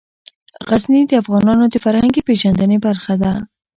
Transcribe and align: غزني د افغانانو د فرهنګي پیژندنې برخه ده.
غزني 0.69 1.01
د 1.07 1.11
افغانانو 1.21 1.65
د 1.69 1.75
فرهنګي 1.83 2.21
پیژندنې 2.27 2.77
برخه 2.85 3.13
ده. 3.21 3.33